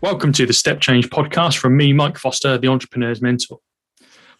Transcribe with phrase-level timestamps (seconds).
[0.00, 3.58] Welcome to the Step Change podcast from me, Mike Foster, the entrepreneur's mentor.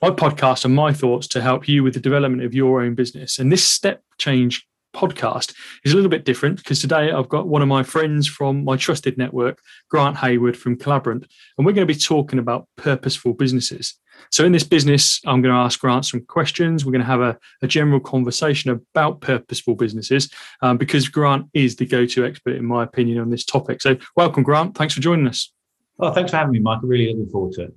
[0.01, 3.41] My podcast are my thoughts to help you with the development of your own business.
[3.41, 5.55] And this Step Change podcast
[5.85, 8.77] is a little bit different because today I've got one of my friends from my
[8.77, 9.61] trusted network,
[9.91, 11.25] Grant Hayward from Collaborant,
[11.57, 13.97] and we're going to be talking about purposeful businesses.
[14.31, 16.85] So, in this business, I'm going to ask Grant some questions.
[16.85, 20.31] We're going to have a, a general conversation about purposeful businesses
[20.63, 23.83] um, because Grant is the go to expert, in my opinion, on this topic.
[23.83, 24.77] So, welcome, Grant.
[24.77, 25.53] Thanks for joining us.
[25.99, 26.81] Well, thanks for having me, Mike.
[26.83, 27.75] I'm really looking forward to it.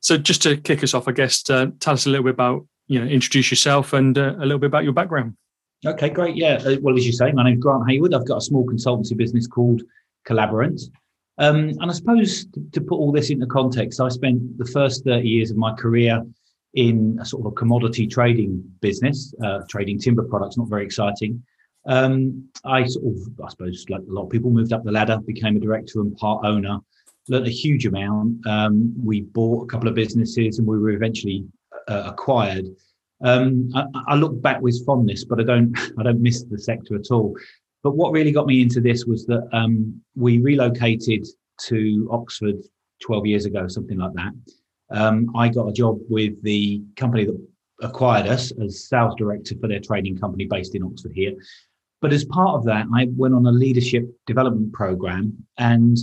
[0.00, 2.66] So, just to kick us off, I guess, uh, tell us a little bit about,
[2.88, 5.36] you know, introduce yourself and uh, a little bit about your background.
[5.84, 6.36] Okay, great.
[6.36, 6.60] Yeah.
[6.64, 8.14] Uh, well, as you say, my name's Grant Hayward.
[8.14, 9.82] I've got a small consultancy business called
[10.26, 10.80] Collaborant.
[11.38, 15.04] Um, and I suppose to, to, put all this into context, I spent the first
[15.04, 16.22] 30 years of my career
[16.74, 21.42] in a sort of a commodity trading business, uh, trading timber products, not very exciting.
[21.86, 25.18] Um, I sort of, I suppose, like a lot of people, moved up the ladder,
[25.18, 26.78] became a director and part owner,
[27.30, 28.46] a huge amount.
[28.46, 31.44] Um, we bought a couple of businesses and we were eventually
[31.88, 32.66] uh, acquired.
[33.24, 36.96] Um, I, I, look back with fondness, but I don't, I don't miss the sector
[36.96, 37.36] at all.
[37.82, 41.26] But what really got me into this was that um, we relocated
[41.66, 42.56] to Oxford
[43.02, 44.32] 12 years ago, something like that.
[44.90, 47.46] Um, I got a job with the company that
[47.80, 51.32] acquired us as sales director for their trading company based in Oxford here.
[52.00, 55.96] But as part of that, I went on a leadership development program, and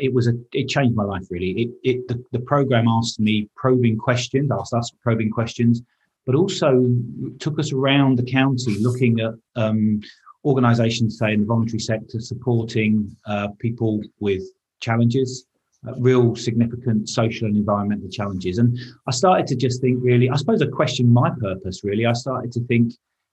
[0.00, 1.50] it was a it changed my life really.
[1.62, 5.82] It it the, the program asked me probing questions, asked us probing questions,
[6.24, 6.92] but also
[7.38, 10.00] took us around the county looking at um,
[10.44, 14.42] organisations, say in the voluntary sector, supporting uh, people with
[14.80, 15.46] challenges,
[15.86, 18.58] uh, real significant social and environmental challenges.
[18.58, 21.82] And I started to just think, really, I suppose I questioned my purpose.
[21.84, 22.92] Really, I started to think,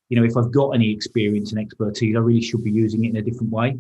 [0.10, 3.10] you know, if I've got any experience and expertise, I really should be using it
[3.10, 3.78] in a different way.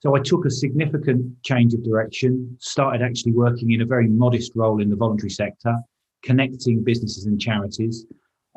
[0.00, 4.52] So I took a significant change of direction, started actually working in a very modest
[4.54, 5.76] role in the voluntary sector,
[6.22, 8.06] connecting businesses and charities.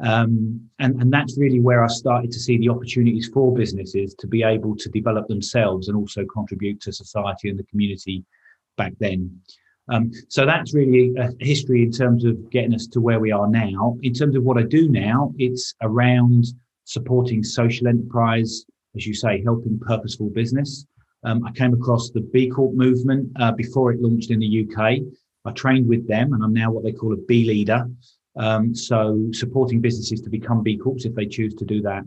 [0.06, 4.28] Um, and, and that's really where I started to see the opportunities for businesses to
[4.28, 8.24] be able to develop themselves and also contribute to society and the community
[8.78, 9.42] back then.
[9.92, 13.50] Um, so that's really a history in terms of getting us to where we are
[13.50, 13.98] now.
[14.04, 16.46] In terms of what I do now, it's around
[16.90, 20.88] supporting social enterprise, as you say, helping purposeful business.
[21.24, 24.98] Um, I came across the B Corp movement uh, before it launched in the UK.
[25.46, 27.88] I trained with them, and I'm now what they call a B leader.
[28.38, 32.04] Um, so supporting businesses to become B Corps if they choose to do that.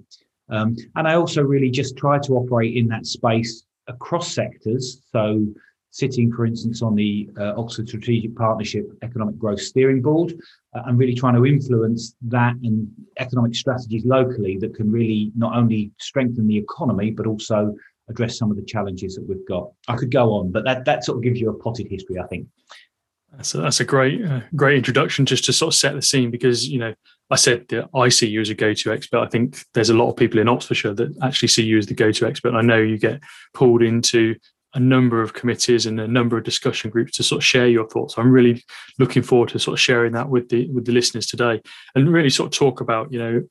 [0.49, 5.01] Um, and I also really just try to operate in that space across sectors.
[5.13, 5.47] So
[5.93, 10.35] sitting, for instance, on the uh, Oxford Strategic Partnership Economic Growth Steering Board
[10.75, 15.55] uh, and really trying to influence that and economic strategies locally that can really not
[15.55, 17.75] only strengthen the economy, but also
[18.09, 19.71] address some of the challenges that we've got.
[19.87, 22.27] I could go on, but that, that sort of gives you a potted history, I
[22.27, 22.49] think.
[23.43, 26.69] So that's a great, uh, great introduction just to sort of set the scene because
[26.69, 26.95] you know
[27.31, 29.21] I said that I see you as a go-to expert.
[29.21, 31.95] I think there's a lot of people in Oxfordshire that actually see you as the
[31.95, 32.53] go-to expert.
[32.53, 33.23] I know you get
[33.55, 34.35] pulled into
[34.75, 37.89] a number of committees and a number of discussion groups to sort of share your
[37.89, 38.15] thoughts.
[38.17, 38.65] I'm really
[38.99, 41.61] looking forward to sort of sharing that with the with the listeners today
[41.95, 43.43] and really sort of talk about you know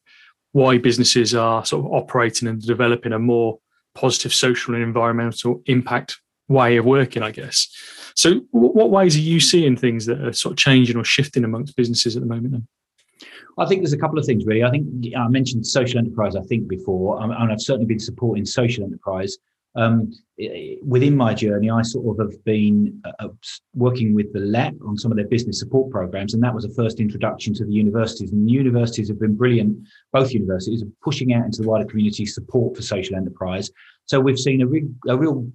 [0.53, 3.59] why businesses are sort of operating and developing a more
[3.95, 6.17] positive social and environmental impact
[6.47, 7.67] way of working, I guess.
[8.15, 11.75] So, what ways are you seeing things that are sort of changing or shifting amongst
[11.75, 12.51] businesses at the moment?
[12.51, 12.67] Then?
[13.57, 14.63] I think there's a couple of things really.
[14.63, 16.35] I think I mentioned social enterprise.
[16.35, 19.38] I think before, and I've certainly been supporting social enterprise.
[19.75, 20.11] Um,
[20.83, 23.29] within my journey, I sort of have been uh,
[23.73, 26.73] working with the LEP on some of their business support programs, and that was a
[26.73, 28.31] first introduction to the universities.
[28.31, 29.77] And the universities have been brilliant.
[30.11, 33.71] Both universities are pushing out into the wider community support for social enterprise.
[34.05, 35.49] So we've seen a, re- a real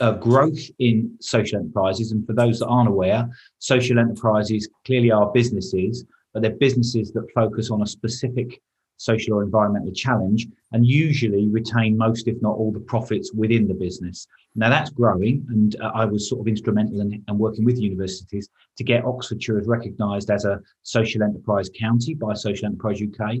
[0.00, 2.10] uh, growth in social enterprises.
[2.10, 7.26] And for those that aren't aware, social enterprises clearly are businesses, but they're businesses that
[7.34, 8.60] focus on a specific
[9.00, 13.74] social or environmental challenge and usually retain most, if not all, the profits within the
[13.74, 14.26] business.
[14.56, 18.48] Now that's growing, and uh, I was sort of instrumental in, in, working with universities
[18.76, 23.36] to get Oxfordshire as recognised as a social enterprise county by Social Enterprise UK.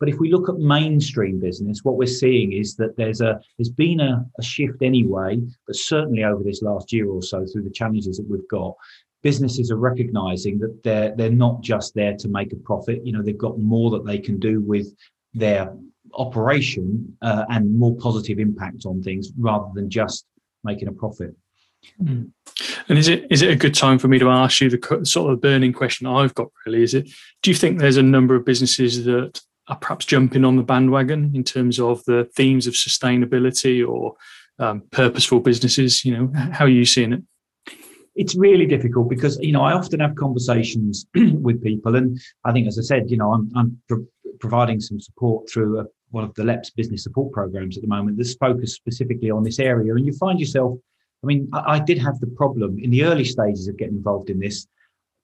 [0.00, 3.70] But if we look at mainstream business, what we're seeing is that there's a there's
[3.70, 7.70] been a, a shift anyway, but certainly over this last year or so through the
[7.70, 8.74] challenges that we've got,
[9.24, 13.04] businesses are recognizing that they're they're not just there to make a profit.
[13.04, 14.94] You know they've got more that they can do with
[15.32, 15.74] their
[16.12, 20.26] operation uh, and more positive impact on things rather than just
[20.62, 21.34] making a profit.
[22.02, 22.30] Mm.
[22.88, 25.30] and is it is it a good time for me to ask you the sort
[25.30, 26.82] of burning question i've got really?
[26.82, 27.10] Is it
[27.42, 29.38] do you think there's a number of businesses that
[29.68, 34.14] are perhaps jumping on the bandwagon in terms of the themes of sustainability or
[34.58, 36.04] um, purposeful businesses?
[36.06, 37.22] You know how are you seeing it
[38.14, 42.66] it's really difficult because you know I often have conversations with people, and I think,
[42.66, 44.06] as I said, you know, I'm, I'm pro-
[44.40, 48.16] providing some support through a, one of the LEP's business support programs at the moment
[48.16, 50.78] that's focused specifically on this area, and you find yourself.
[51.22, 54.30] I mean, I, I did have the problem in the early stages of getting involved
[54.30, 54.66] in this.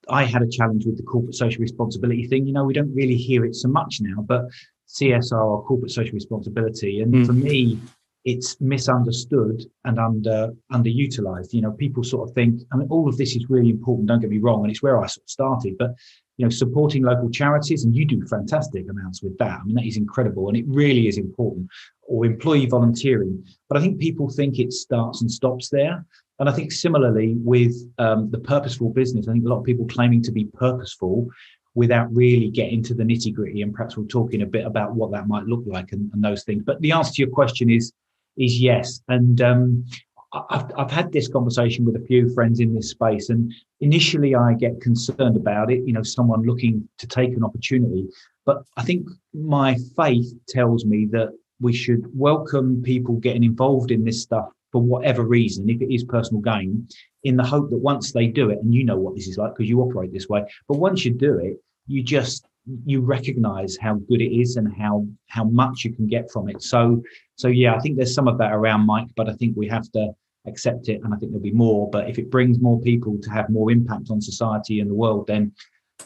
[0.08, 2.46] I had a challenge with the corporate social responsibility thing.
[2.46, 4.46] You know, we don't really hear it so much now, but
[4.88, 7.26] CSR or corporate social responsibility, and mm.
[7.26, 7.78] for me,
[8.25, 11.52] it's misunderstood and under underutilized.
[11.52, 14.08] You know, people sort of think, I mean, all of this is really important.
[14.08, 15.76] Don't get me wrong, and it's where I sort of started.
[15.78, 15.94] But
[16.37, 19.61] you know, supporting local charities, and you do fantastic amounts with that.
[19.61, 21.69] I mean, that is incredible, and it really is important.
[22.02, 26.05] Or employee volunteering, but I think people think it starts and stops there.
[26.40, 29.87] And I think similarly with um, the purposeful business, I think a lot of people
[29.87, 31.28] claiming to be purposeful
[31.75, 33.62] without really getting to the nitty gritty.
[33.62, 36.43] And perhaps we're talking a bit about what that might look like and, and those
[36.43, 36.62] things.
[36.64, 37.93] But the answer to your question is
[38.36, 39.00] is yes.
[39.08, 39.86] And um,
[40.32, 44.54] I've, I've had this conversation with a few friends in this space, and initially I
[44.54, 48.06] get concerned about it, you know, someone looking to take an opportunity.
[48.46, 51.30] But I think my faith tells me that
[51.60, 56.04] we should welcome people getting involved in this stuff for whatever reason, if it is
[56.04, 56.86] personal gain,
[57.24, 59.52] in the hope that once they do it, and you know what this is like
[59.54, 61.56] because you operate this way, but once you do it,
[61.88, 62.46] you just
[62.84, 66.62] you recognize how good it is and how how much you can get from it.
[66.62, 67.02] So
[67.37, 69.90] so yeah i think there's some of that around mike but i think we have
[69.93, 70.11] to
[70.46, 71.88] accept it and i think there'll be more.
[71.90, 75.26] But if it brings more people to have more impact on society and the world
[75.26, 75.52] then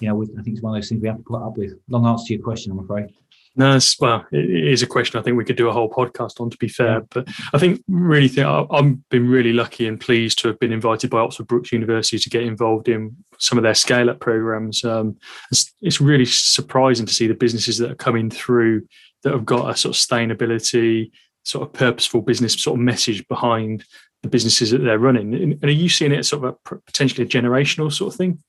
[0.00, 1.74] you know i think it's one of those things we have to put up with
[1.88, 3.12] long answer to your question i'm afraid
[3.56, 6.40] no, it's, well, it is a question I think we could do a whole podcast
[6.40, 6.50] on.
[6.50, 10.48] To be fair, but I think really think I've been really lucky and pleased to
[10.48, 14.10] have been invited by Oxford Brookes University to get involved in some of their scale
[14.10, 14.84] up programs.
[14.84, 15.16] Um,
[15.52, 18.86] it's, it's, really surprising to see the businesses that are coming through
[19.22, 21.12] that have got a sort of sustainability,
[21.44, 23.84] sort of purposeful business sort of message behind
[24.22, 25.32] the businesses that they're running.
[25.34, 28.42] And are you seeing it as sort of a potentially a generational sort of thing?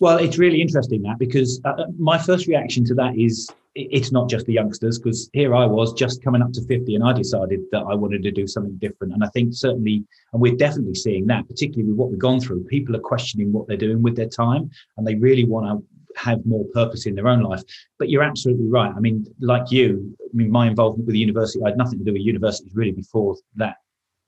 [0.00, 4.10] Well, it's really interesting that because uh, uh my first reaction to that is it's
[4.10, 7.12] not just the youngsters because here I was just coming up to 50 and I
[7.12, 9.12] decided that I wanted to do something different.
[9.12, 12.64] And I think certainly, and we're definitely seeing that, particularly with what we've gone through,
[12.64, 16.44] people are questioning what they're doing with their time and they really want to have
[16.44, 17.62] more purpose in their own life.
[17.98, 18.92] But you're absolutely right.
[18.94, 22.04] I mean, like you, I mean, my involvement with the university, I had nothing to
[22.04, 23.76] do with universities really before that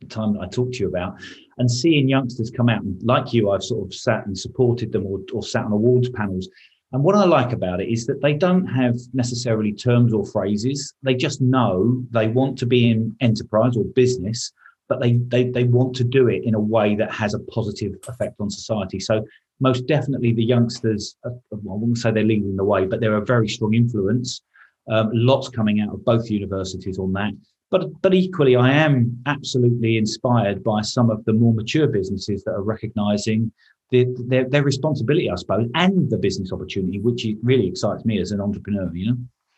[0.09, 1.17] time that I talked to you about.
[1.59, 5.07] And seeing youngsters come out and like you, I've sort of sat and supported them
[5.07, 6.49] or, or sat on awards panels
[6.93, 10.93] and what I like about it is that they don't have necessarily terms or phrases.
[11.03, 14.53] They just know they want to be in enterprise or business,
[14.91, 17.95] but they, they, they want to do it in a way that has a positive
[18.09, 19.01] effect on society.
[19.01, 19.25] So
[19.59, 23.25] most definitely the youngsters, uh, I wouldn't say they're leading the way, but they're a
[23.25, 24.43] very strong influence.
[24.91, 27.33] Um, lots coming out of both universities on that.
[27.73, 32.53] But, but equally, I am absolutely inspired by some of the more mature businesses that
[32.53, 33.51] are recognizing
[33.91, 38.31] the, their, their responsibility, I suppose, and the business opportunity, which really excites me as
[38.31, 38.95] an entrepreneur.
[38.95, 39.17] You know.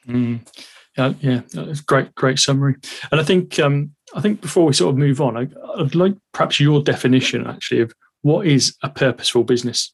[0.08, 1.20] Mm.
[1.20, 1.40] Yeah,
[1.86, 2.76] great, great summary.
[3.10, 6.14] And I think, um, I think before we sort of move on, I, I'd like
[6.32, 9.92] perhaps your definition actually of what is a purposeful business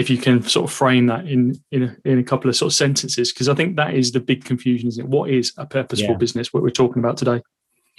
[0.00, 2.72] if you can sort of frame that in in a, in a couple of sort
[2.72, 5.66] of sentences because i think that is the big confusion isn't it what is a
[5.66, 6.16] purposeful yeah.
[6.16, 7.40] business what we're talking about today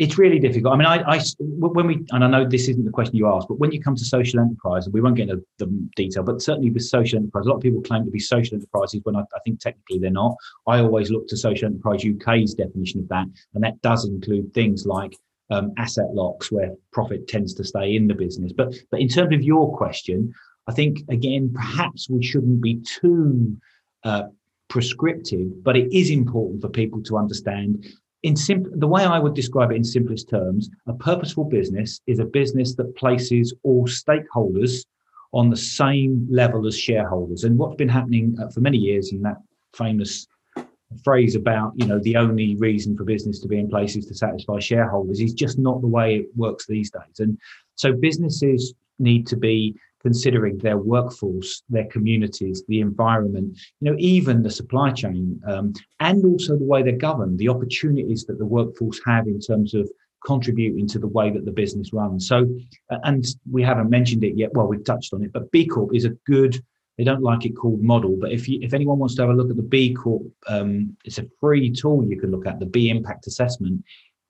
[0.02, 0.74] it's really difficult.
[0.74, 3.48] I mean, I, I, when we, and I know this isn't the question you asked,
[3.48, 6.42] but when you come to social enterprise, and we won't get into the detail, but
[6.42, 9.20] certainly with social enterprise, a lot of people claim to be social enterprises when I,
[9.20, 10.36] I think technically they're not.
[10.66, 14.88] I always look to Social Enterprise UK's definition of that, and that does include things
[14.88, 15.16] like
[15.52, 18.54] um, asset locks, where profit tends to stay in the business.
[18.54, 20.34] But, but in terms of your question,
[20.72, 23.58] I think again, perhaps we shouldn't be too
[24.06, 24.24] uh,
[24.70, 27.86] prescriptive, but it is important for people to understand
[28.24, 32.20] in sim- the way I would describe it in simplest terms, a purposeful business is
[32.20, 34.86] a business that places all stakeholders
[35.34, 37.44] on the same level as shareholders.
[37.44, 39.40] And what's been happening uh, for many years in that
[39.74, 40.26] famous
[41.04, 44.14] phrase about you know the only reason for business to be in place is to
[44.14, 47.20] satisfy shareholders is just not the way it works these days.
[47.20, 47.38] And
[47.76, 54.42] so businesses need to be considering their workforce, their communities, the environment, you know, even
[54.42, 59.00] the supply chain, um, and also the way they're governed, the opportunities that the workforce
[59.06, 59.90] have in terms of
[60.26, 62.28] contributing to the way that the business runs.
[62.28, 62.48] So,
[62.90, 64.54] and we haven't mentioned it yet.
[64.54, 66.64] Well, we've touched on it, but B Corp is a good.
[66.98, 69.34] They don't like it called model, but if you, if anyone wants to have a
[69.34, 72.66] look at the B Corp, um, it's a free tool you can look at the
[72.66, 73.84] B Impact Assessment.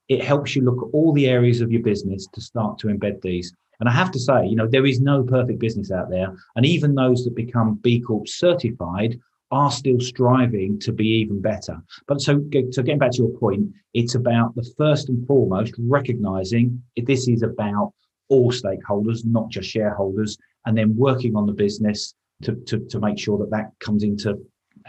[0.07, 3.21] It helps you look at all the areas of your business to start to embed
[3.21, 3.53] these.
[3.81, 6.33] And I have to say, you know, there is no perfect business out there.
[6.55, 9.19] And even those that become B Corp certified
[9.49, 11.81] are still striving to be even better.
[12.07, 16.81] But so, so getting back to your point, it's about the first and foremost recognizing
[16.95, 17.91] this is about
[18.29, 23.19] all stakeholders, not just shareholders, and then working on the business to, to, to make
[23.19, 24.39] sure that that comes into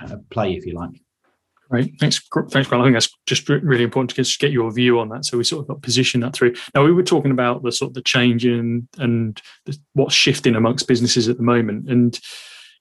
[0.00, 1.02] uh, play, if you like.
[1.72, 1.90] Right.
[1.98, 2.20] Thanks.
[2.50, 2.82] Thanks, Grant.
[2.82, 5.24] I think that's just really important to get, get your view on that.
[5.24, 6.54] So we sort of got position that through.
[6.74, 10.54] Now we were talking about the sort of the change in and the, what's shifting
[10.54, 11.88] amongst businesses at the moment.
[11.88, 12.20] And,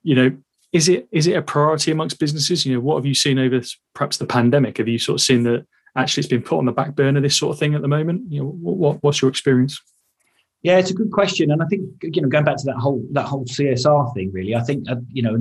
[0.03, 0.37] you know,
[0.73, 2.65] is it is it a priority amongst businesses?
[2.65, 3.61] You know, what have you seen over
[3.95, 4.77] perhaps the pandemic?
[4.77, 7.37] Have you sort of seen that actually it's been put on the back burner, this
[7.37, 8.29] sort of thing at the moment?
[8.29, 9.81] You know, what, what's your experience?
[10.63, 13.03] Yeah, it's a good question, and I think you know going back to that whole
[13.13, 15.35] that whole CSR thing, really, I think uh, you know,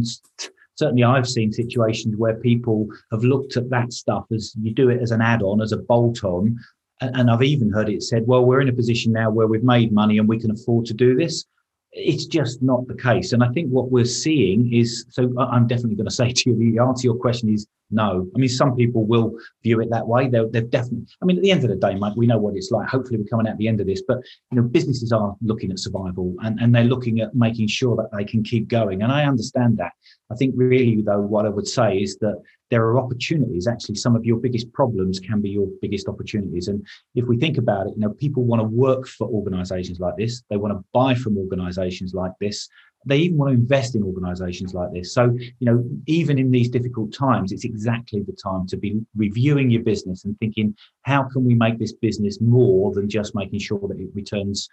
[0.77, 5.01] certainly I've seen situations where people have looked at that stuff as you do it
[5.01, 6.59] as an add-on, as a bolt-on,
[7.01, 9.65] and, and I've even heard it said, well, we're in a position now where we've
[9.65, 11.45] made money and we can afford to do this
[11.93, 13.33] it's just not the case.
[13.33, 16.57] And I think what we're seeing is so I'm definitely going to say to you
[16.57, 18.29] the answer to your question is no.
[18.35, 20.29] I mean, some people will view it that way.
[20.29, 22.57] They're, they're definitely, I mean, at the end of the day, Mike, we know what
[22.57, 22.89] it's like.
[22.89, 24.19] Hopefully, we're coming out the end of this, but,
[24.51, 28.11] you know, businesses are looking at survival and, and they're looking at making sure that
[28.17, 29.03] they can keep going.
[29.03, 29.93] And I understand that.
[30.31, 33.67] I think really, though, what I would say is that there are opportunities.
[33.67, 36.69] Actually, some of your biggest problems can be your biggest opportunities.
[36.69, 40.17] And if we think about it, you know, people want to work for organizations like
[40.17, 40.43] this.
[40.49, 42.69] They want to buy from organizations like this.
[43.07, 45.15] They even want to invest in organizations like this.
[45.15, 49.71] So, you know, even in these difficult times, it's exactly the time to be reviewing
[49.71, 53.81] your business and thinking, how can we make this business more than just making sure
[53.89, 54.69] that it returns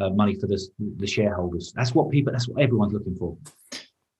[0.00, 0.64] uh, money for the,
[0.96, 1.72] the shareholders?
[1.74, 3.36] That's what people, that's what everyone's looking for.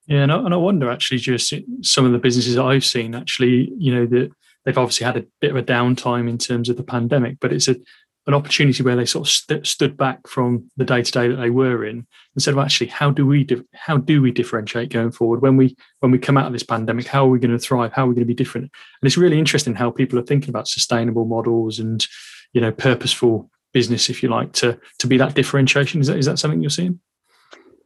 [0.06, 3.72] Yeah, and I, and I wonder actually, just some of the businesses I've seen actually,
[3.78, 4.32] you know, that
[4.64, 7.68] they've obviously had a bit of a downtime in terms of the pandemic, but it's
[7.68, 7.76] a
[8.26, 11.36] an opportunity where they sort of st- stood back from the day to day that
[11.36, 14.90] they were in and said, "Well, actually, how do we di- how do we differentiate
[14.90, 17.06] going forward when we when we come out of this pandemic?
[17.06, 17.92] How are we going to thrive?
[17.92, 20.50] How are we going to be different?" And it's really interesting how people are thinking
[20.50, 22.06] about sustainable models and
[22.52, 26.00] you know purposeful business, if you like, to to be that differentiation.
[26.00, 27.00] Is that is that something you're seeing?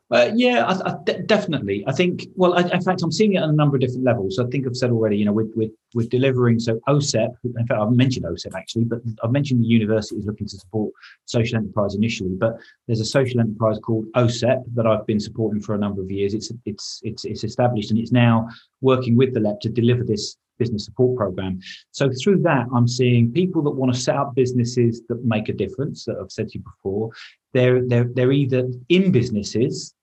[0.08, 0.80] Uh, yeah,
[1.26, 1.82] definitely.
[1.88, 2.28] I think.
[2.36, 4.38] Well, I, in fact, I'm seeing it on a number of different levels.
[4.38, 5.16] I think I've said already.
[5.16, 5.48] You know, we're,
[5.94, 6.60] we're, delivering.
[6.60, 7.34] So OSEP.
[7.42, 10.92] In fact, I've mentioned OSEP actually, but I've mentioned the university is looking to support
[11.25, 12.30] social enterprise initially.
[12.30, 16.10] But there's a social enterprise called OSEP that I've been supporting for a number of
[16.10, 16.34] years.
[16.34, 18.48] It's it's it's it's established and it's now
[18.82, 21.60] working with the LEP to deliver this business support program.
[21.90, 25.52] So through that, I'm seeing people that want to set up businesses that make a
[25.52, 26.04] difference.
[26.04, 27.10] That I've said to you before,
[27.52, 29.94] they're they're they're either in businesses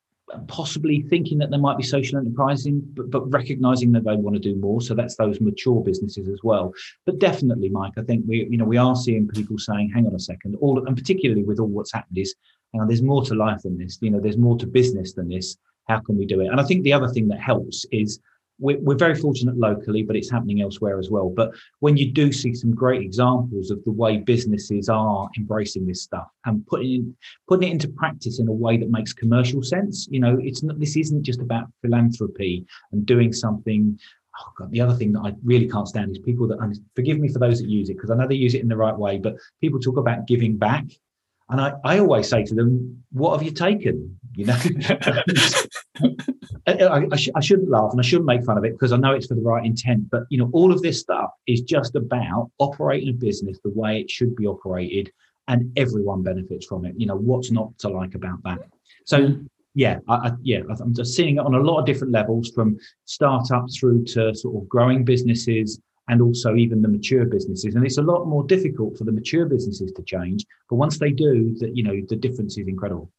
[0.47, 4.39] possibly thinking that there might be social enterprising, but, but recognizing that they want to
[4.39, 4.81] do more.
[4.81, 6.73] So that's those mature businesses as well.
[7.05, 10.15] But definitely, Mike, I think we, you know, we are seeing people saying, hang on
[10.15, 12.35] a second, all and particularly with all what's happened is,
[12.73, 15.29] you know, there's more to life than this, you know, there's more to business than
[15.29, 15.57] this.
[15.87, 16.47] How can we do it?
[16.47, 18.19] And I think the other thing that helps is
[18.63, 21.29] we're, we're very fortunate locally, but it's happening elsewhere as well.
[21.29, 21.51] But
[21.81, 26.27] when you do see some great examples of the way businesses are embracing this stuff
[26.45, 27.15] and putting
[27.47, 30.79] putting it into practice in a way that makes commercial sense, you know, it's not
[30.79, 33.99] this isn't just about philanthropy and doing something
[34.39, 37.19] oh God, the other thing that I really can't stand is people that, and forgive
[37.19, 38.97] me for those that use it, because I know they use it in the right
[38.97, 40.85] way, but people talk about giving back.
[41.49, 44.19] And I, I always say to them, what have you taken?
[44.33, 44.57] You know,
[46.67, 48.97] I, I, sh- I, shouldn't laugh and I shouldn't make fun of it because I
[48.97, 50.09] know it's for the right intent.
[50.09, 54.01] But you know, all of this stuff is just about operating a business the way
[54.01, 55.11] it should be operated,
[55.47, 56.95] and everyone benefits from it.
[56.97, 58.59] You know, what's not to like about that?
[59.05, 59.35] So
[59.75, 63.77] yeah, I, yeah, I'm just seeing it on a lot of different levels, from startups
[63.77, 67.75] through to sort of growing businesses and also even the mature businesses.
[67.75, 71.11] And it's a lot more difficult for the mature businesses to change, but once they
[71.11, 73.11] do, that you know, the difference is incredible.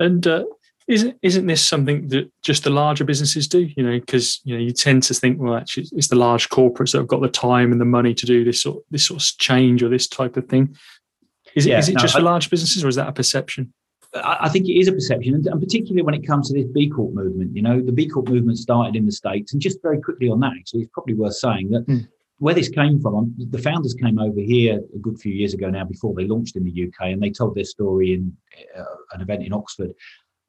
[0.00, 0.44] And uh,
[0.88, 3.68] isn't isn't this something that just the larger businesses do?
[3.76, 6.92] You know, because you know you tend to think, well, actually, it's the large corporates
[6.92, 9.38] that have got the time and the money to do this sort this sort of
[9.38, 10.76] change or this type of thing.
[11.54, 13.12] Is it yeah, is it no, just I, for large businesses, or is that a
[13.12, 13.72] perception?
[14.14, 17.14] I think it is a perception, and particularly when it comes to this B Corp
[17.14, 17.56] movement.
[17.56, 20.40] You know, the B Corp movement started in the states, and just very quickly on
[20.40, 22.06] that, actually, it's probably worth saying that mm.
[22.38, 23.14] where this came from.
[23.14, 26.56] Um, the founders came over here a good few years ago now, before they launched
[26.56, 28.36] in the UK, and they told their story in
[28.76, 29.94] uh, an event in Oxford.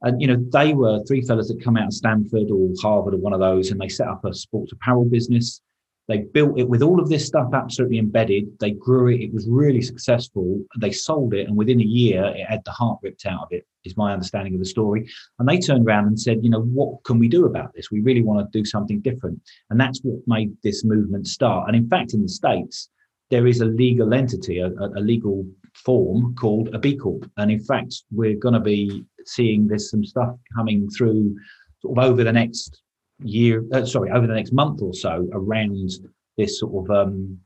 [0.04, 3.18] And you know, they were three fellas that come out of Stanford or Harvard or
[3.18, 5.62] one of those, and they set up a sports apparel business.
[6.10, 8.60] They built it with all of this stuff absolutely embedded.
[8.60, 9.22] They grew it.
[9.22, 10.62] It was really successful.
[10.82, 13.66] They sold it, and within a year, it had the heart ripped out of it.
[13.86, 15.10] Is my understanding of the story.
[15.40, 17.92] And they turned around and said, you know, what can we do about this?
[17.92, 19.42] We really want to do something different.
[19.70, 21.68] And that's what made this movement start.
[21.68, 22.90] And in fact, in the states,
[23.30, 25.46] there is a legal entity, a, a legal
[25.86, 27.30] form called a B Corp.
[27.38, 31.36] And in fact, we're going to be seeing there's some stuff coming through
[31.82, 32.82] sort of over the next
[33.24, 35.90] year, uh, sorry, over the next month or so around
[36.38, 37.40] this sort of um,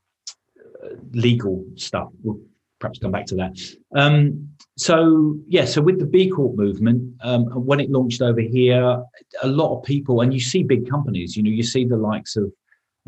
[1.12, 2.10] legal stuff.
[2.24, 2.39] We'll
[2.79, 3.58] perhaps come back to that.
[3.96, 9.03] Um, so yeah, so with the B Corp movement, um, when it launched over here,
[9.41, 12.36] a lot of people, and you see big companies, you know, you see the likes
[12.36, 12.51] of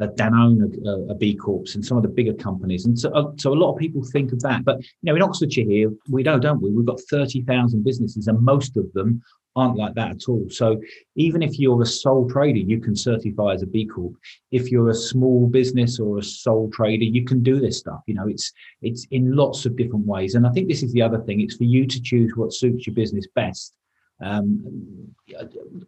[0.01, 3.53] uh, Danone, a, B Corps, and some of the bigger companies, and so uh, so
[3.53, 4.63] a lot of people think of that.
[4.63, 6.71] But you know, in Oxfordshire here, we don't, don't we?
[6.71, 9.21] We've got thirty thousand businesses, and most of them
[9.55, 10.45] aren't like that at all.
[10.49, 10.79] So
[11.15, 14.13] even if you're a sole trader, you can certify as a B Corp.
[14.51, 18.01] If you're a small business or a sole trader, you can do this stuff.
[18.07, 18.51] You know, it's
[18.81, 20.35] it's in lots of different ways.
[20.35, 21.41] And I think this is the other thing.
[21.41, 23.73] It's for you to choose what suits your business best.
[24.21, 25.13] Um,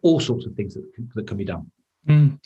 [0.00, 1.70] all sorts of things that, that can be done.
[2.08, 2.38] Mm.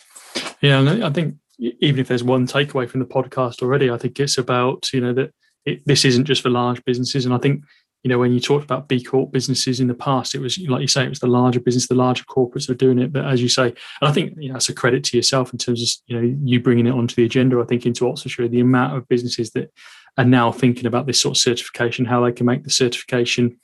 [0.67, 4.39] Yeah, I think even if there's one takeaway from the podcast already, I think it's
[4.39, 5.31] about you know that
[5.65, 7.63] it, this isn't just for large businesses, and I think
[8.03, 10.81] you know, when you talked about B Corp businesses in the past, it was like
[10.81, 13.13] you say, it was the larger business, the larger corporates are doing it.
[13.13, 15.59] But as you say, and I think you know, that's a credit to yourself in
[15.59, 17.61] terms of you know you bringing it onto the agenda.
[17.61, 19.73] I think into Oxfordshire, the amount of businesses that
[20.19, 23.59] are now thinking about this sort of certification, how they can make the certification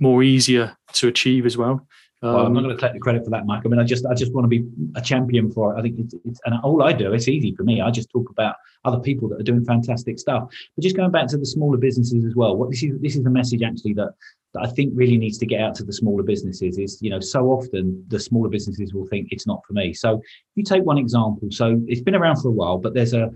[0.00, 1.86] more easier to achieve as well.
[2.22, 3.62] Um, well, I'm not um, going to take the credit for that, Mike.
[3.64, 4.64] I mean, I just I just want to be
[4.96, 5.78] a champion for it.
[5.78, 7.80] I think it's, it's and all I do, it's easy for me.
[7.80, 10.48] I just talk about other people that are doing fantastic stuff.
[10.74, 13.24] But just going back to the smaller businesses as well, what this is this is
[13.24, 14.14] the message actually that
[14.54, 17.20] that I think really needs to get out to the smaller businesses is, you know,
[17.20, 19.92] so often the smaller businesses will think it's not for me.
[19.92, 20.22] So if
[20.54, 21.48] you take one example.
[21.50, 23.30] So it's been around for a while, but there's a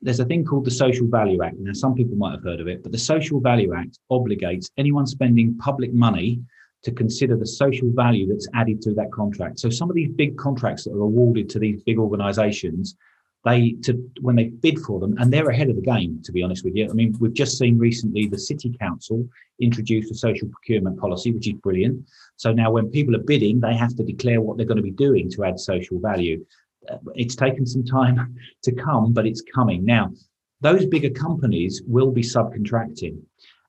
[0.00, 1.56] there's a thing called the Social Value Act.
[1.58, 5.06] Now, some people might have heard of it, but the Social Value Act obligates anyone
[5.06, 6.40] spending public money
[6.84, 9.58] to consider the social value that's added to that contract.
[9.58, 12.96] So some of these big contracts that are awarded to these big organizations,
[13.44, 16.42] they to when they bid for them, and they're ahead of the game, to be
[16.42, 16.88] honest with you.
[16.88, 19.26] I mean, we've just seen recently the city council
[19.60, 22.06] introduce a social procurement policy, which is brilliant.
[22.36, 24.90] So now when people are bidding, they have to declare what they're going to be
[24.90, 26.44] doing to add social value.
[26.90, 29.84] Uh, it's taken some time to come, but it's coming.
[29.84, 30.12] Now,
[30.60, 33.20] those bigger companies will be subcontracting.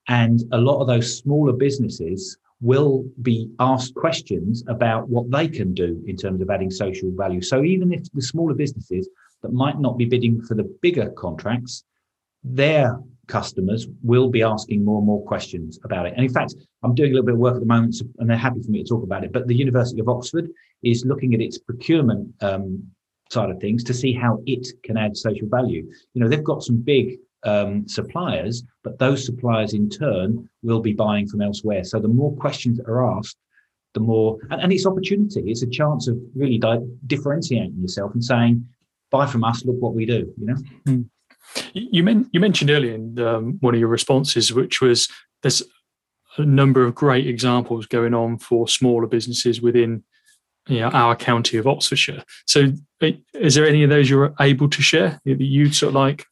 [0.08, 5.74] And a lot of those smaller businesses will be asked questions about what they can
[5.74, 7.42] do in terms of adding social value.
[7.42, 9.10] So even if the smaller businesses
[9.42, 11.84] that might not be bidding for the bigger contracts,
[12.44, 16.14] their customers will be asking more and more questions about it.
[16.16, 18.38] And in fact, I'm doing a little bit of work at the moment, and they're
[18.38, 19.34] happy for me to talk about it.
[19.34, 20.50] But the University of Oxford
[20.84, 22.84] is looking at its procurement um,
[23.32, 25.88] side of things to see how it can add social value.
[26.14, 30.94] You know, they've got some big um, suppliers, but those suppliers in turn will be
[30.94, 31.84] buying from elsewhere.
[31.84, 33.38] So the more questions that are asked,
[33.94, 35.44] the more, and, and it's opportunity.
[35.46, 38.68] It's a chance of really di- differentiating yourself and saying,
[39.12, 40.56] buy from us, look what we do, you know?
[40.88, 41.06] Mm.
[41.74, 45.08] You, men- you mentioned earlier in um, one of your responses, which was
[45.42, 45.64] there's
[46.38, 50.04] a number of great examples going on for smaller businesses within
[50.68, 52.24] you know, our county of Oxfordshire.
[52.46, 52.74] So,
[53.34, 56.26] is there any of those you're able to share that you'd sort of like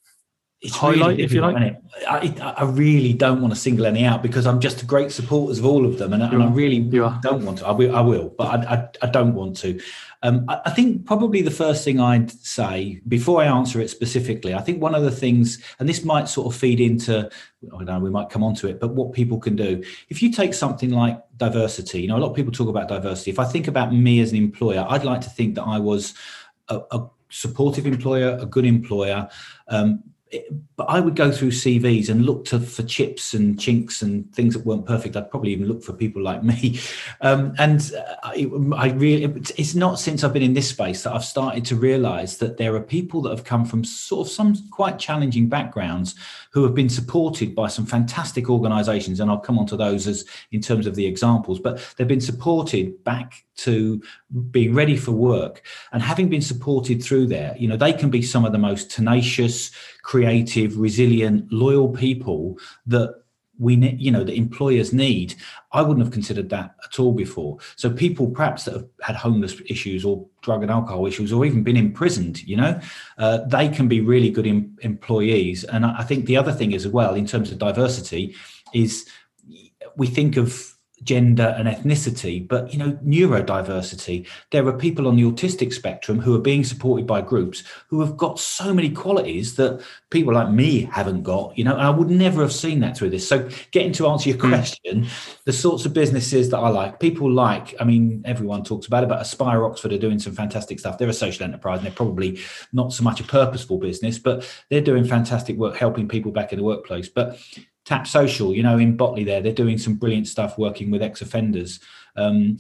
[0.64, 1.76] it's highlight really if you like.
[2.08, 5.60] I, I, really don't want to single any out because I'm just a great supporters
[5.60, 7.68] of all of them, and, and I really don't want to.
[7.68, 9.80] I will, I will but I, I, I don't want to.
[10.24, 14.54] Um, I, I, think probably the first thing I'd say before I answer it specifically,
[14.54, 17.30] I think one of the things, and this might sort of feed into,
[17.66, 19.84] I don't know, we might come on to it, but what people can do.
[20.08, 23.32] If you take something like diversity, you know, a lot of people talk about diversity.
[23.32, 26.14] If I think about me as an employer, I'd like to think that I was
[26.70, 29.28] a, a supportive employer, a good employer.
[29.68, 30.04] Um,
[30.76, 34.54] but I would go through CVs and look to, for chips and chinks and things
[34.54, 35.16] that weren't perfect.
[35.16, 36.80] I'd probably even look for people like me.
[37.22, 37.92] Um, and
[38.24, 41.76] I, I, really, it's not since I've been in this space that I've started to
[41.76, 46.16] realize that there are people that have come from sort of some quite challenging backgrounds
[46.52, 49.20] who have been supported by some fantastic organizations.
[49.20, 52.20] And I'll come on to those as in terms of the examples, but they've been
[52.20, 54.02] supported back to
[54.50, 58.22] being ready for work and having been supported through there you know they can be
[58.22, 59.72] some of the most tenacious
[60.04, 63.16] creative resilient loyal people that
[63.60, 65.36] we need, you know the employers need.
[65.72, 67.58] I wouldn't have considered that at all before.
[67.76, 71.64] So people perhaps that have had homeless issues or drug and alcohol issues or even
[71.64, 72.80] been imprisoned you know
[73.18, 75.64] uh, they can be really good em- employees.
[75.64, 78.36] And I think the other thing as well in terms of diversity
[78.74, 79.08] is
[79.96, 80.73] we think of
[81.04, 84.28] gender and ethnicity, but you know, neurodiversity.
[84.52, 88.18] There are people on the autistic spectrum who are being supported by groups who have
[88.18, 92.10] got so many qualities that people like me haven't got, you know, and I would
[92.10, 93.28] never have seen that through this.
[93.28, 94.50] So getting to answer your hmm.
[94.50, 95.08] question,
[95.46, 99.10] the sorts of businesses that I like, people like, I mean, everyone talks about it,
[99.10, 100.98] but Aspire Oxford are doing some fantastic stuff.
[100.98, 102.40] They're a social enterprise and they're probably
[102.72, 106.60] not so much a purposeful business, but they're doing fantastic work helping people back in
[106.60, 107.10] the workplace.
[107.10, 107.40] But
[107.86, 111.80] Tap Social, you know, in Botley there, they're doing some brilliant stuff working with ex-offenders.
[112.16, 112.58] Um,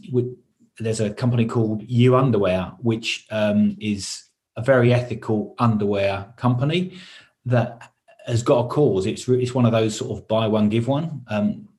[0.80, 4.24] there's a company called You Underwear, which um, is
[4.56, 6.98] a very ethical underwear company
[7.46, 7.92] that
[8.26, 9.06] has got a cause.
[9.06, 11.24] It's it's one of those sort of buy one give one.
[11.28, 11.70] Um,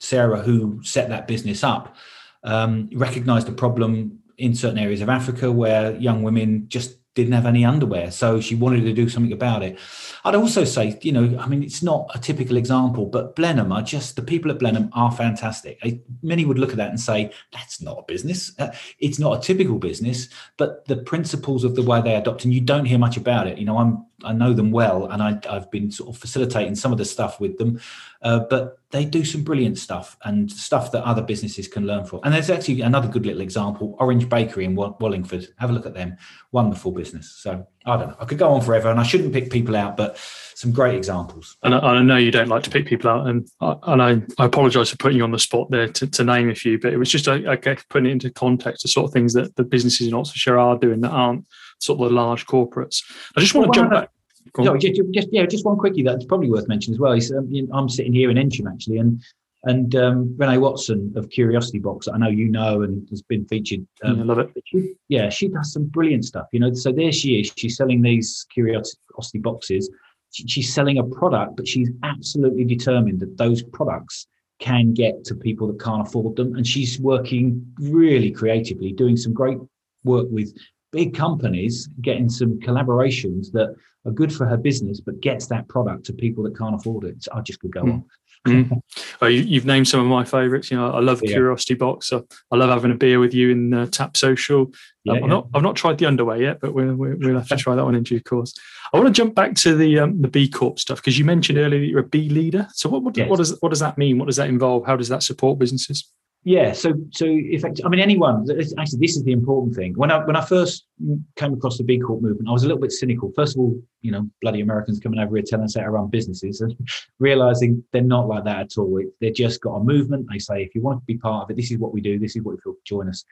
[0.00, 1.96] Sarah, who set that business up,
[2.44, 7.46] um, recognised a problem in certain areas of Africa where young women just didn't have
[7.46, 8.12] any underwear.
[8.12, 9.78] So she wanted to do something about it.
[10.24, 13.82] I'd also say, you know, I mean, it's not a typical example, but Blenheim are
[13.82, 15.78] just the people at Blenheim are fantastic.
[15.82, 18.52] I, many would look at that and say, that's not a business.
[18.58, 18.68] Uh,
[19.00, 22.60] it's not a typical business, but the principles of the way they adopt, and you
[22.60, 23.58] don't hear much about it.
[23.58, 26.92] You know, I'm I know them well, and I, have been sort of facilitating some
[26.92, 27.80] of the stuff with them.
[28.22, 32.20] Uh, but they do some brilliant stuff and stuff that other businesses can learn from.
[32.24, 35.48] And there's actually another good little example: Orange Bakery in Wallingford.
[35.58, 36.16] Have a look at them;
[36.50, 37.30] wonderful business.
[37.30, 38.16] So I don't know.
[38.18, 40.16] I could go on forever, and I shouldn't pick people out, but
[40.54, 41.56] some great examples.
[41.62, 44.42] And I, I know you don't like to pick people out, and I, and I,
[44.42, 46.92] I apologise for putting you on the spot there to, to name a few, but
[46.92, 49.64] it was just I, guess putting it into context the sort of things that the
[49.64, 51.46] businesses in Oxfordshire are doing that aren't
[51.78, 53.02] sort of the large corporates.
[53.36, 54.10] I just want well, to jump back.
[54.58, 57.12] No, just, just, yeah, just one quickie that's probably worth mentioning as well.
[57.12, 59.22] Is um, I'm sitting here in Eynsham actually, and
[59.64, 63.86] and um, Renee Watson of Curiosity Box, I know you know and has been featured.
[64.04, 64.50] Um, yeah, I love it.
[64.64, 66.46] She, yeah, she does some brilliant stuff.
[66.52, 67.52] You know, so there she is.
[67.56, 69.90] She's selling these Curiosity boxes.
[70.30, 74.28] She, she's selling a product, but she's absolutely determined that those products
[74.60, 76.54] can get to people that can't afford them.
[76.54, 79.58] And she's working really creatively, doing some great
[80.04, 80.56] work with
[80.92, 86.04] big companies, getting some collaborations that are good for her business, but gets that product
[86.06, 87.22] to people that can't afford it.
[87.22, 87.92] So I just could go mm.
[87.92, 88.04] on.
[88.46, 88.80] Mm.
[89.20, 90.70] Well, you, have named some of my favourites.
[90.70, 91.32] You know, I love yeah.
[91.32, 92.12] Curiosity Box.
[92.12, 92.20] I,
[92.52, 94.72] I, love having a beer with you in uh, Tap Social.
[95.04, 97.56] Yeah, um, I've not I've not tried the underwear yet, but we'll, we'll have to
[97.56, 98.54] try that one in due course.
[98.92, 101.58] I want to jump back to the um, the B Corp stuff because you mentioned
[101.58, 102.68] earlier that you're a B leader.
[102.72, 103.28] So what what, yes.
[103.28, 104.18] what does what does that mean?
[104.18, 104.86] What does that involve?
[104.86, 106.08] How does that support businesses?
[106.46, 107.80] Yeah, so so effect.
[107.84, 108.46] I mean, anyone.
[108.78, 109.94] Actually, this is the important thing.
[109.96, 110.86] When I when I first
[111.34, 113.32] came across the B Corp movement, I was a little bit cynical.
[113.34, 116.06] First of all, you know, bloody Americans coming over here telling us how to run
[116.06, 116.72] businesses, and
[117.18, 118.96] realizing they're not like that at all.
[119.20, 120.28] They've just got a movement.
[120.30, 122.16] They say, if you want to be part of it, this is what we do.
[122.16, 122.76] This is what feel.
[122.84, 123.24] Join us.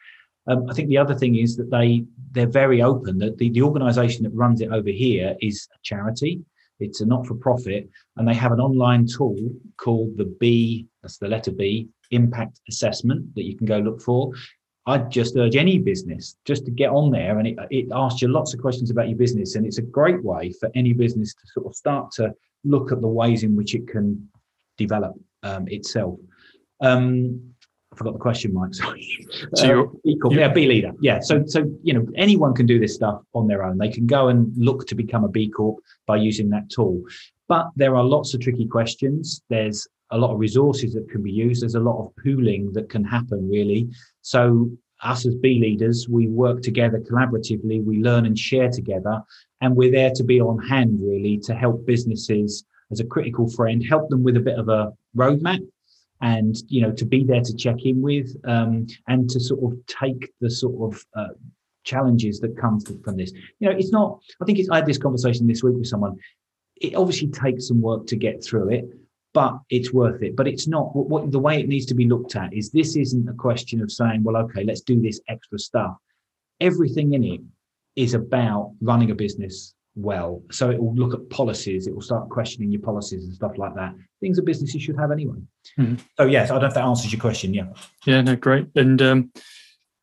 [0.48, 3.18] Um, I think the other thing is that they they're very open.
[3.18, 6.40] That the, the organisation that runs it over here is a charity.
[6.80, 9.38] It's a not for profit, and they have an online tool
[9.76, 10.88] called the B.
[11.00, 14.32] That's the letter B impact assessment that you can go look for.
[14.86, 18.28] I'd just urge any business just to get on there and it, it asks you
[18.28, 19.54] lots of questions about your business.
[19.54, 23.00] And it's a great way for any business to sort of start to look at
[23.00, 24.28] the ways in which it can
[24.76, 26.18] develop um, itself.
[26.80, 27.54] Um,
[27.92, 28.74] I forgot the question, Mike.
[28.74, 29.26] Sorry.
[29.54, 30.92] So uh, yeah, B leader.
[31.00, 31.20] Yeah.
[31.20, 33.78] So, so you know, anyone can do this stuff on their own.
[33.78, 37.02] They can go and look to become a B Corp by using that tool.
[37.48, 39.42] But there are lots of tricky questions.
[39.48, 41.62] There's a lot of resources that can be used.
[41.62, 43.88] There's a lot of pooling that can happen, really.
[44.22, 44.70] So,
[45.02, 49.22] us as B leaders, we work together collaboratively, we learn and share together,
[49.60, 53.84] and we're there to be on hand, really, to help businesses as a critical friend,
[53.84, 55.60] help them with a bit of a roadmap.
[56.20, 59.78] And you know, to be there to check in with, um, and to sort of
[59.86, 61.34] take the sort of uh,
[61.82, 63.32] challenges that come from this.
[63.58, 64.20] You know, it's not.
[64.40, 64.70] I think it's.
[64.70, 66.16] I had this conversation this week with someone.
[66.76, 68.86] It obviously takes some work to get through it,
[69.34, 70.36] but it's worth it.
[70.36, 72.96] But it's not what, what, the way it needs to be looked at is this
[72.96, 75.96] isn't a question of saying, well, okay, let's do this extra stuff.
[76.60, 77.40] Everything in it
[77.96, 80.42] is about running a business well.
[80.50, 83.74] So it will look at policies, it will start questioning your policies and stuff like
[83.74, 83.94] that.
[84.20, 85.38] Things a businesses should have anyway.
[85.78, 85.96] Mm-hmm.
[86.16, 87.52] So yes, I don't know if that answers your question.
[87.52, 87.66] Yeah.
[88.06, 88.68] Yeah, no, great.
[88.76, 89.32] And um,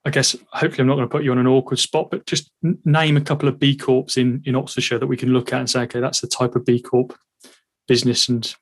[0.05, 2.51] I guess hopefully I'm not going to put you on an awkward spot, but just
[2.85, 5.69] name a couple of B Corps in in Oxfordshire that we can look at and
[5.69, 7.17] say, okay, that's the type of B Corp
[7.87, 8.55] business and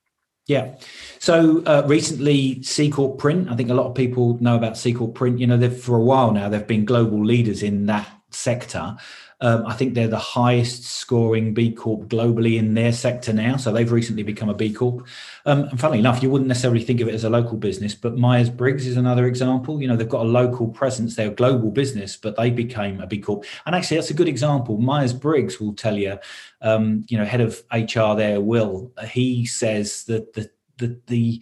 [0.50, 0.74] yeah.
[1.20, 3.50] So uh, recently, Seacourt Print.
[3.52, 5.40] I think a lot of people know about Seacourt Print.
[5.40, 6.50] You know, they've for a while now.
[6.50, 8.98] They've been global leaders in that sector.
[9.42, 13.56] Um, I think they're the highest scoring B Corp globally in their sector now.
[13.56, 15.08] So they've recently become a B Corp.
[15.46, 18.18] Um, and funnily enough, you wouldn't necessarily think of it as a local business, but
[18.18, 19.82] Myers Briggs is another example.
[19.82, 21.16] You know, they've got a local presence.
[21.16, 23.46] They're a global business, but they became a B Corp.
[23.66, 24.78] And actually, that's a good example.
[24.78, 26.18] Myers Briggs will tell you,
[26.62, 31.42] um, you know, head of HR there, Will, he says that the, the, the,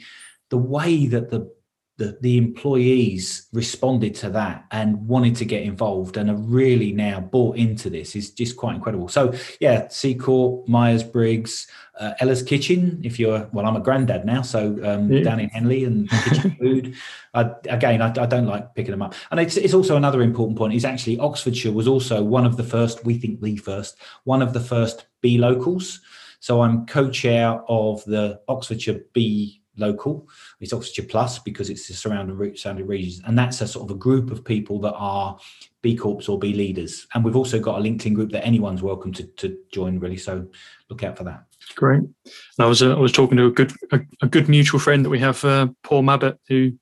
[0.50, 1.52] the way that the
[1.98, 7.20] the, the employees responded to that and wanted to get involved and are really now
[7.20, 9.08] bought into this is just quite incredible.
[9.08, 11.68] So yeah, Seacourt, Myers Briggs,
[12.00, 13.02] uh, Ella's Kitchen.
[13.04, 15.24] If you're well, I'm a granddad now, so um, yeah.
[15.24, 16.96] down in Henley and kitchen food.
[17.34, 19.16] I, again, I, I, don't like picking them up.
[19.32, 22.64] And it's, it's also another important point is actually Oxfordshire was also one of the
[22.64, 23.06] first.
[23.06, 26.02] We think the first one of the first B locals.
[26.40, 30.28] So I'm co-chair of the Oxfordshire B local.
[30.60, 34.00] It's Oxfordshire Plus because it's the surrounding surrounding regions, and that's a sort of a
[34.00, 35.38] group of people that are
[35.82, 37.08] B Corps or B leaders.
[37.14, 40.00] And we've also got a LinkedIn group that anyone's welcome to, to join.
[40.00, 40.48] Really, so
[40.90, 41.44] look out for that.
[41.76, 42.00] Great.
[42.02, 42.12] And
[42.60, 45.10] I was uh, I was talking to a good a, a, good mutual friend that
[45.10, 46.74] we have, uh, Paul Mabbott, who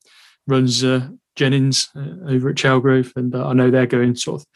[0.47, 4.47] runs uh, Jennings uh, over at Chalgrove, and uh, I know they're going sort of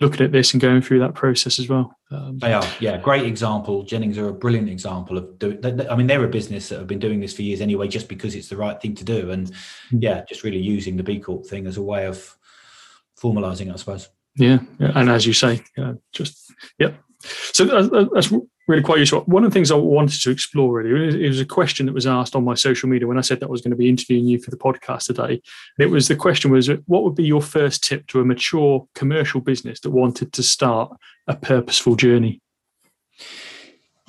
[0.00, 1.94] looking at this and going through that process as well.
[2.10, 3.82] Um, they are, yeah, great example.
[3.82, 5.58] Jennings are a brilliant example of doing.
[5.88, 8.34] I mean, they're a business that have been doing this for years anyway, just because
[8.34, 9.52] it's the right thing to do, and
[9.90, 9.98] hmm.
[10.00, 12.36] yeah, just really using the B Corp thing as a way of
[13.20, 14.08] formalising, I suppose.
[14.36, 16.96] Yeah, yeah, and as you say, uh, just yep.
[17.22, 18.32] So that's
[18.68, 19.20] really quite useful.
[19.22, 22.06] One of the things I wanted to explore really it was a question that was
[22.06, 24.26] asked on my social media when I said that I was going to be interviewing
[24.26, 25.32] you for the podcast today.
[25.32, 25.40] And
[25.78, 29.40] it was the question was, what would be your first tip to a mature commercial
[29.40, 30.92] business that wanted to start
[31.26, 32.40] a purposeful journey?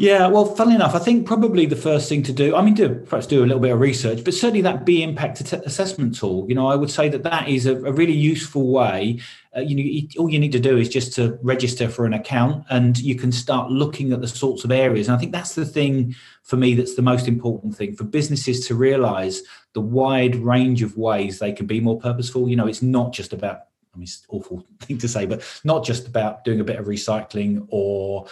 [0.01, 2.95] Yeah, well, funnily enough, I think probably the first thing to do, I mean, do
[2.95, 6.55] perhaps do a little bit of research, but certainly that B impact assessment tool, you
[6.55, 9.19] know, I would say that that is a, a really useful way.
[9.55, 12.65] Uh, you know, all you need to do is just to register for an account
[12.71, 15.07] and you can start looking at the sorts of areas.
[15.07, 18.65] And I think that's the thing for me that's the most important thing for businesses
[18.69, 22.49] to realize the wide range of ways they can be more purposeful.
[22.49, 25.85] You know, it's not just about I mean, it's awful thing to say, but not
[25.85, 28.25] just about doing a bit of recycling or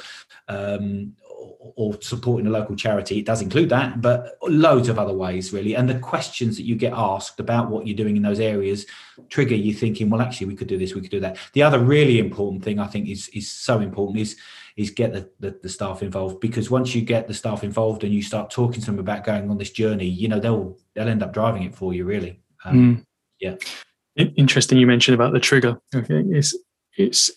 [0.48, 1.14] um,
[1.60, 3.20] or supporting a local charity.
[3.20, 5.76] It does include that, but loads of other ways, really.
[5.76, 8.86] And the questions that you get asked about what you're doing in those areas
[9.28, 11.38] trigger you thinking, well, actually, we could do this, we could do that.
[11.54, 14.38] The other really important thing I think is is so important is
[14.78, 18.14] is get the, the, the staff involved because once you get the staff involved and
[18.14, 21.24] you start talking to them about going on this journey, you know they'll they'll end
[21.24, 22.40] up driving it for you, really.
[22.64, 23.06] Um, mm.
[23.40, 23.56] Yeah.
[24.16, 24.78] Interesting.
[24.78, 25.78] You mentioned about the trigger.
[25.94, 26.56] Okay, it's
[26.98, 27.32] it's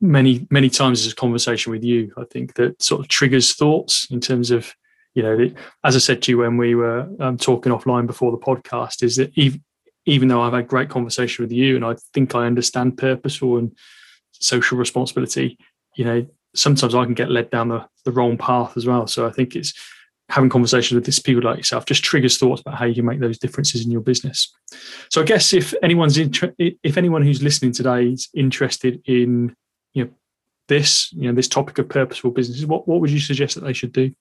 [0.00, 4.06] many many times as a conversation with you i think that sort of triggers thoughts
[4.10, 4.74] in terms of
[5.14, 5.50] you know
[5.84, 9.16] as i said to you when we were um, talking offline before the podcast is
[9.16, 9.62] that even,
[10.04, 13.74] even though i've had great conversation with you and i think i understand purposeful and
[14.32, 15.58] social responsibility
[15.96, 19.06] you know sometimes i can get led down the, the wrong path as well.
[19.06, 19.72] So i think it's
[20.28, 23.20] having conversations with this people like yourself just triggers thoughts about how you can make
[23.20, 24.52] those differences in your business.
[25.10, 29.54] So i guess if anyone's inter- if anyone who's listening today is interested in
[30.68, 33.72] this you know this topic of purposeful businesses what what would you suggest that they
[33.72, 34.12] should do?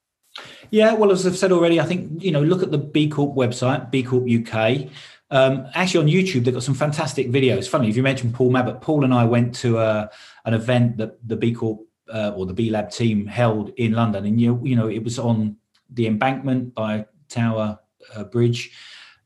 [0.70, 3.36] Yeah well as i've said already i think you know look at the b corp
[3.36, 4.90] website b corp uk
[5.32, 7.68] um, actually on youtube they've got some fantastic videos.
[7.68, 10.08] Funny if you mentioned paul mabbott paul and i went to a, uh,
[10.46, 11.80] an event that the b corp
[12.14, 14.26] uh, or the b lab team held in london.
[14.26, 15.56] And you, you know it was on
[15.90, 17.80] the embankment by tower
[18.14, 18.72] uh, bridge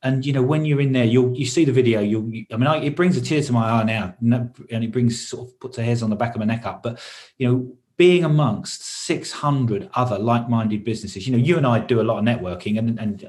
[0.03, 2.67] and you know when you're in there you'll you see the video you'll i mean
[2.67, 5.77] I, it brings a tear to my eye now and it brings sort of puts
[5.77, 6.99] a hairs on the back of my neck up but
[7.37, 12.07] you know being amongst 600 other like-minded businesses you know you and i do a
[12.09, 13.27] lot of networking and and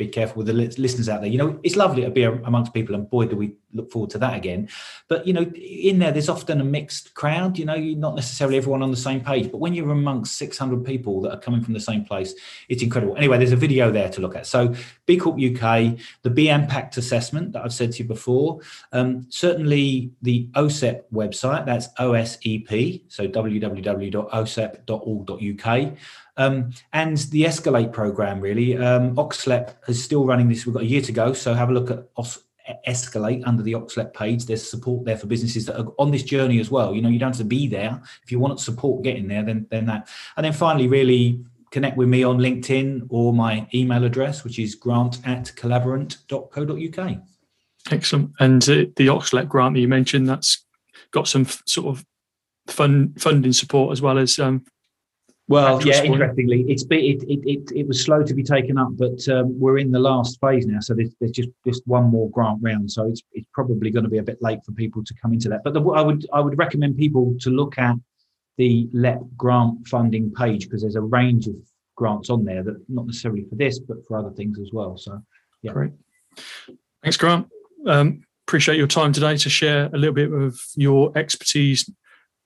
[0.00, 1.30] be careful with the listeners out there.
[1.30, 4.18] You know it's lovely to be amongst people and boy do we look forward to
[4.18, 4.68] that again.
[5.08, 8.56] But you know in there there's often a mixed crowd you know you're not necessarily
[8.56, 11.74] everyone on the same page but when you're amongst 600 people that are coming from
[11.74, 12.34] the same place
[12.68, 13.16] it's incredible.
[13.16, 14.46] Anyway there's a video there to look at.
[14.46, 14.74] So
[15.06, 18.60] b corp uk the b impact assessment that i've said to you before
[18.92, 23.28] um, certainly the osep website that's osep so
[24.10, 25.98] www.osep.org.uk
[26.36, 28.76] um, and the Escalate program, really.
[28.76, 30.64] Um, Oxlep is still running this.
[30.66, 31.32] We've got a year to go.
[31.32, 32.44] So have a look at Os-
[32.86, 34.46] escalate under the Oxlep page.
[34.46, 36.94] There's support there for businesses that are on this journey as well.
[36.94, 38.00] You know, you don't have to be there.
[38.22, 40.08] If you want support getting there, then then that.
[40.36, 44.74] And then finally, really connect with me on LinkedIn or my email address, which is
[44.74, 47.18] grant at collaborant.co.uk.
[47.90, 48.32] Excellent.
[48.40, 50.64] And uh, the Oxlep grant that you mentioned, that's
[51.12, 52.04] got some f- sort of
[52.70, 54.64] fund funding support as well as um,
[55.50, 56.04] well, yeah.
[56.04, 59.78] Interestingly, it's it, it it it was slow to be taken up, but um, we're
[59.78, 60.78] in the last phase now.
[60.78, 62.88] So there's, there's, just just one more grant round.
[62.88, 65.48] So it's it's probably going to be a bit late for people to come into
[65.48, 65.62] that.
[65.64, 67.96] But the, I would I would recommend people to look at
[68.58, 71.56] the LEP grant funding page because there's a range of
[71.96, 74.96] grants on there that not necessarily for this, but for other things as well.
[74.96, 75.20] So
[75.62, 75.90] yeah, great.
[77.02, 77.48] Thanks, Grant.
[77.86, 81.90] Um, appreciate your time today to share a little bit of your expertise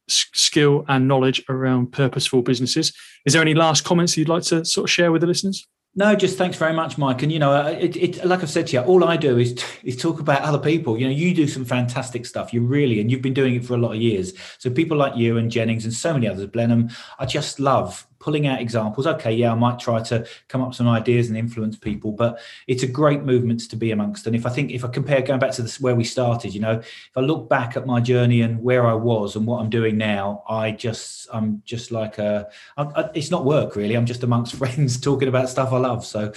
[0.09, 2.93] skill and knowledge around purposeful businesses.
[3.25, 5.67] Is there any last comments you'd like to sort of share with the listeners?
[5.97, 7.23] No, just thanks very much, Mike.
[7.23, 9.62] And you know, uh, it, it, like I've said to you, all I do is
[9.85, 10.99] is talk about other people.
[10.99, 12.53] You know, you do some fantastic stuff.
[12.53, 14.33] You really, and you've been doing it for a lot of years.
[14.59, 18.46] So people like you and Jennings and so many others, Blenheim, I just love pulling
[18.46, 19.06] out examples.
[19.06, 22.40] Okay, yeah, I might try to come up with some ideas and influence people, but
[22.66, 24.26] it's a great movement to be amongst.
[24.26, 26.60] And if I think, if I compare going back to this, where we started, you
[26.60, 29.68] know, if I look back at my journey and where I was and what I'm
[29.68, 33.94] doing now, I just, I'm just like a, I, I, it's not work really.
[33.94, 36.06] I'm just amongst friends talking about stuff I love.
[36.06, 36.32] So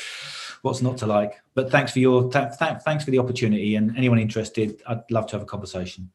[0.64, 1.40] what's not to like?
[1.54, 5.28] But thanks for your, th- th- thanks for the opportunity and anyone interested, I'd love
[5.28, 6.12] to have a conversation.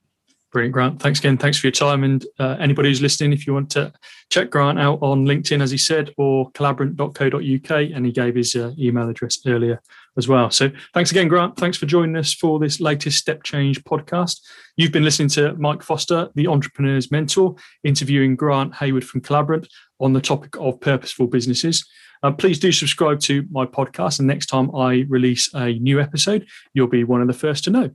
[0.53, 1.01] Brilliant, Grant.
[1.01, 1.39] Thanks again.
[1.39, 2.05] Thanks for your time.
[2.05, 3.91] And uh, anybody who's listening, if you want to
[4.31, 8.73] check Grant out on LinkedIn, as he said, or collaborant.co.uk, and he gave his uh,
[8.79, 9.81] email address earlier
[10.19, 10.51] as well.
[10.51, 11.57] So thanks again, Grant.
[11.57, 14.43] Thanks for joining us for this latest Step Change podcast.
[14.77, 19.69] You've been listening to Mike Foster, the entrepreneur's mentor, interviewing Grant Hayward from Collaborant
[20.01, 21.89] on the topic of purposeful businesses.
[22.23, 26.47] Uh, please do subscribe to my podcast, and next time I release a new episode,
[26.75, 27.91] you'll be one of the first to know.